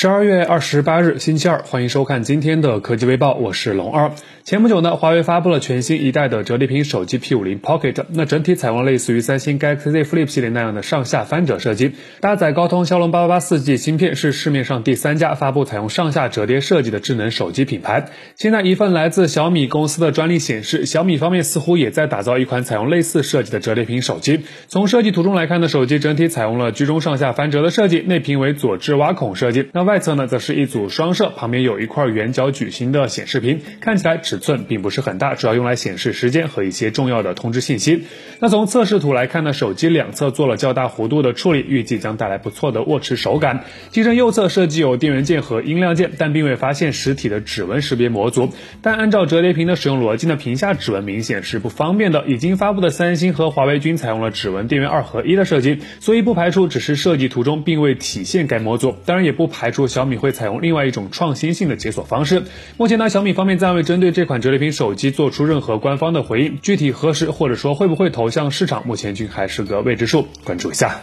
[0.00, 4.12] 十二月二十八日，星期二，欢迎收看今天的科技微报，我是龙二。
[4.44, 18.10] 前不久呢，华为发布了全新一代的折叠屏手机 P50 Pocket，那整体采用类似于三星 Galaxy Flip 系列那样的上下翻折设计，搭载高通骁龙八八八四 G 芯片，是市面上第三家发布采用上下折叠设计的智能手机品牌。
[18.36, 24.42] 现在一份来自小米公司的专利显示，小米方面似乎也在打造一款采用类似设计的折叠屏手机。
[24.68, 29.68] 从设计图中来看呢，手机整体采用了居中上下翻折的设计，内屏为左置挖孔设计。
[29.72, 38.04] 那外侧呢，则是一组双摄，旁边有一块圆角矩形的显示屏，看起来尺寸并不是很大，主要用来显示时间和一些重要的通知信息。
[38.38, 43.64] 那从测试图来看呢，手机两侧做了较大弧度的处理，预计将带来不错的握持手感。
[43.88, 48.52] 机身右侧设计有电源键和音量键，但并未发现实体的指纹识别模组。
[48.82, 52.26] 但按照折叠屏的使用逻辑呢，屏下指纹明显是不方便的。
[52.26, 58.94] 已经发布的三星和华为均采用了指纹电源二合一的设计，所以不排除只是设计图中并未体现该模组。
[59.06, 62.42] 当然也不排除小米会采用另外一种创新性的解锁方式。
[62.76, 71.00] 目前呢，小米方面暂未针对这款折叠屏手机做出任何官方的回应，具体何时或者说会不会投向市场，目前均还是个未知数，关注一下。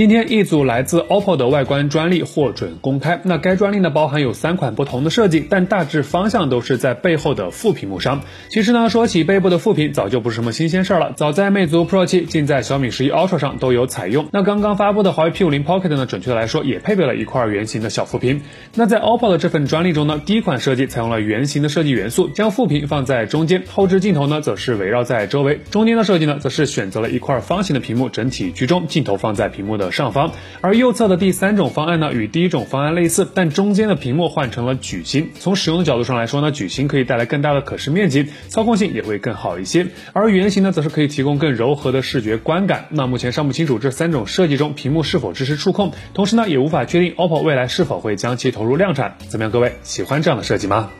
[0.00, 3.20] 今天一组来自 OPPO 的外观专利获准公开。
[3.22, 8.22] 那该专利呢包含有三款不同的设计，但大致方向都是在背后的副屏幕上。
[8.48, 11.12] 其实呢，说起背部的副屏，早就不是什么新鲜事儿了。
[11.16, 14.26] 早在魅族 Pro 七，近在小米十一 Ultra 上都有采用。
[14.32, 18.40] 那刚刚发布的华为 P50 Pocket 呢，准确的来说也配备了一块圆形的小副屏。
[18.74, 25.60] 那在 OPPO 的这份专利中呢，第一款设计采用了圆形的设计元素，将副屏放在中间，后置镜头呢则是围绕在周围。
[25.70, 30.32] 中间的设计呢，则是选择了一块方形的屏幕，整体居中，镜头放在屏幕的上方。
[30.60, 35.30] 而右侧的第三种方案呢，与第一种方案类似，但中间的屏幕换成了矩形。
[35.38, 39.86] 从使用的角度上来说呢，矩形可以带来更大的可视面积，操控性也会更好一些。
[40.12, 42.86] 而圆形呢，则是可以提供更柔和的视觉观感。
[42.90, 49.16] 那目前尚不清楚这三种设计中屏幕是否支持触控，同时呢，也无法确定 OPPO 未来是否会将其投入量产。
[49.28, 50.90] 怎么样，各位喜欢这样的设计吗？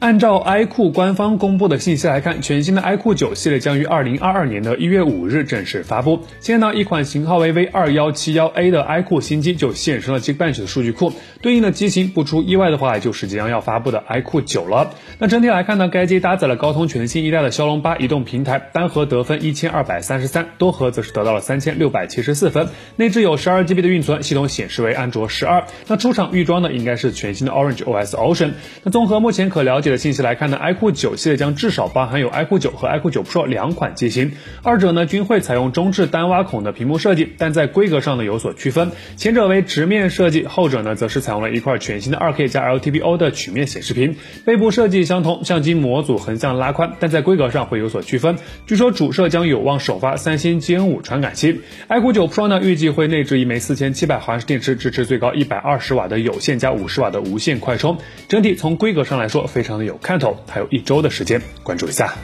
[0.00, 6.20] 按照 iQOO 官方公布的信息来看，全新的 iQOO 九系列将于二零二二年的一月五日正式发布。
[6.38, 14.92] 现在呢，一款型号为 V 二幺七幺 A 的 iQOO 新机就现身了 Geekbench 的数据库，对应的机型不出意外的话，就是即将要发布的 iQOO 九了。
[15.18, 22.68] 那整体来看呢，该机搭载了高通全新一代的骁龙八移动平台，单核得分一千二百三十三，多核则是得到了三千六百七十四分。
[22.94, 25.64] 内置有十二 GB 的运存，系统显示为安卓十二。
[25.88, 28.52] 那出厂预装呢，应该是全新的 Orange OS Ocean。
[28.84, 34.32] 那综合目前可了解的信息来看呢，iQOO 九系列将至少包含有 iQOO 九和 iQOO 九 Pro 两款机型，
[34.62, 48.36] 二者呢均会采用中置单挖孔的屏幕设计，但在规格上呢有所区分，前者为直面设计，后者呢则是采用了一块全新的 2K 加 LTPO 的曲面显示屏，背部设计相同，相机模组横向拉宽，但在规格上会有所区分。
[48.66, 60.36] 据说主摄将有望首发三星 GN5 传感器，iQOO 九 Pro 呢预计会内置一枚4700毫安时电池，支持最高120瓦的有线加50瓦的无线快充，整体从规格上来说非常有看头。
[60.48, 62.14] 还有一周的时间，关注一下。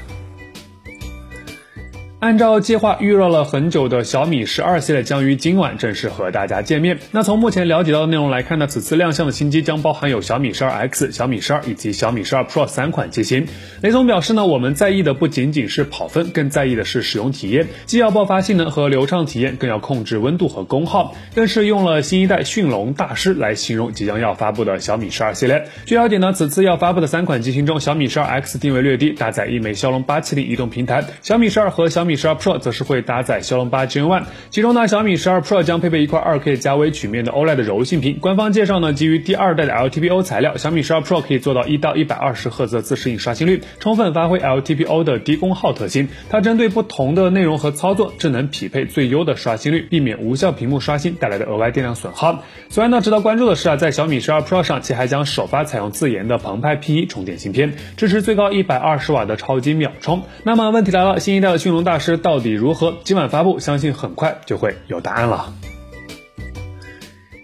[2.25, 6.99] 按照计划，预热了很久的小米十二系列将于今晚正式和大家见面。
[7.11, 13.47] 那从目前了解到的内容来看呢，此次亮相的新机将包含有小米十二 X、小米十二以及小米十二 Pro 三款机型。
[13.83, 25.67] 雷总表示呢，我们在意的不仅仅是跑分，更在意的是使用体验，既要爆发性能和流畅体验，更要控制温度和功耗，更是用了新一代驯龙大师来形容即将要发布的小米十二系列。
[25.85, 38.19] 据了解呢，此次要发布的三款机型中，小米十二 X 定位略低，搭载一枚骁龙八七零移动平台；小米十二和小米十二 Pro 则是会搭载骁龙八 Gen One，其中呢，小米十二 Pro 将配备一块二 K 加微曲面的 OLED 柔性屏。
[38.21, 46.09] 官方介绍呢，基于第二代的 LTPO 材料，小米十二 Pro 可以做到一到一百二十赫兹自适应刷新率，充分发挥 LTPO 的低功耗特性。
[46.29, 52.43] 它针对不同的内容和操作，智能匹配最优的刷新率，避免无效屏幕刷新带来的额外电量损耗。
[52.69, 60.23] 此外呢，值得关注的是啊，在小米十二 Pro 上，其还将首发采用自研的澎湃 P1 充电芯片，支持最高一百二十瓦的超级秒充。
[60.43, 62.99] 那么问题来了，新一代的驯龙大师师到底如何？
[63.03, 65.55] 今晚发布，相信很快就会有答案了。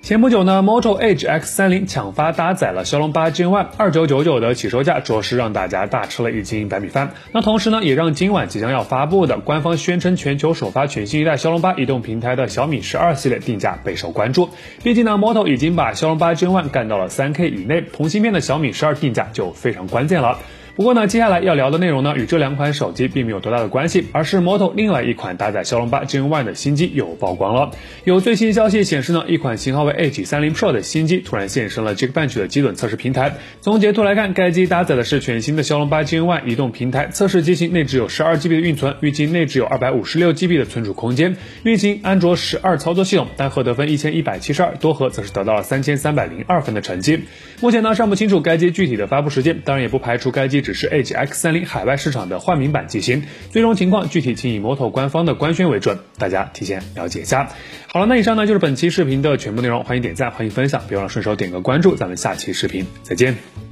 [0.03, 7.13] 前不久呢，Moto Edge X30 抢发搭载了骁龙八 Gen One，二九九九的起售价，着实让大家大吃了一惊白米饭。
[7.33, 14.51] 那同时呢，也让今晚即将要发布的官方宣称全球首发全新一代骁龙八移动平台的小米十二系列定价备受关注。
[14.83, 20.39] 毕竟呢，Moto 已经把骁龙八 Gen One 干到了三 K 以内，同芯片的小米十二定价就非常关键了。
[20.81, 27.73] 不过呢，接下来要聊的内容呢，与这两款手机并没有多大的关系，而是摩托另外一款搭载骁龙八 Gen One 的新机又曝光了。
[28.05, 33.35] 有最新消息显示呢，一款型号为 H 三零 Pro 的新机突然现身了 Geekbench 的基准测试平台。
[33.61, 47.25] 从截图来看，该机搭载的是全新的骁龙八 Gen One 移动平台，测试机型内置有十二 GB 的运存，预计内置有二百五十六 GB 的存储空间，运行安卓十二操作系统，单核得分一千一百七十二，多核则是得到了三千三百零二分的成绩。
[47.61, 53.25] 目前呢，尚不清楚该机具体的发布时间，当然也不排除该机只只是 H X 三零海外市场的换名版机型。
[53.51, 57.51] 最终情况具体请以摩托官方的官宣为准，大家提前了解一下。
[57.89, 63.70] 好了，那以上呢就是本期视频的全部内容，欢迎点赞，欢迎分享，别忘了顺手点个关注，咱们下期视频再见。